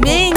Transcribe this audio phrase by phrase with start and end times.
[0.00, 0.35] comigo.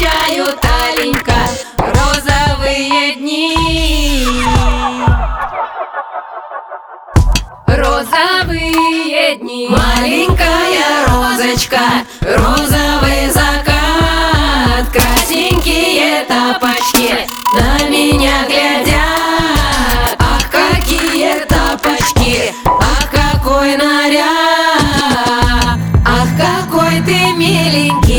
[0.00, 1.34] Обещают, Аленька,
[1.76, 3.54] розовые дни.
[7.66, 9.68] Розовые дни.
[9.68, 11.80] Маленькая розочка,
[12.22, 14.88] розовый закат.
[14.90, 20.16] Красненькие тапочки на меня глядят.
[20.18, 24.28] Ах, какие тапочки, ах, какой наряд.
[26.06, 28.09] Ах, какой ты миленький.